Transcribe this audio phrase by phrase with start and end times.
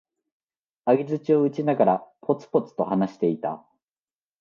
[0.85, 3.63] 相づちを打ちながら、ぽつぽつと話していた。